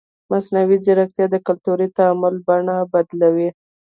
مصنوعي 0.31 0.77
ځیرکتیا 0.85 1.25
د 1.31 1.35
کلتوري 1.47 1.87
تعامل 1.97 2.35
بڼه 2.47 2.75
بدلوي. 2.93 3.49